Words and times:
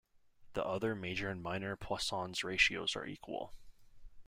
The 0.53 0.65
other 0.65 0.95
major 0.95 1.29
and 1.29 1.43
minor 1.43 1.75
Poisson's 1.77 2.43
ratios 2.43 2.95
are 2.95 3.05
equal. 3.05 3.53